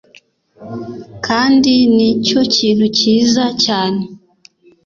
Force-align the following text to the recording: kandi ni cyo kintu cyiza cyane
kandi 1.27 1.73
ni 1.95 2.09
cyo 2.25 2.41
kintu 2.55 2.85
cyiza 2.97 3.45
cyane 3.63 4.01